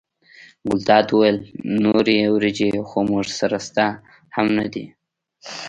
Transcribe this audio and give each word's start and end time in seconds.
ګلداد 0.67 1.07
وویل 1.11 1.37
نورې 1.83 2.17
وریجې 2.35 2.71
خو 2.87 2.97
موږ 3.09 3.25
سره 3.39 3.57
شته 3.65 3.85
هم 4.35 4.47
نه 4.57 4.65
دي. 4.73 4.85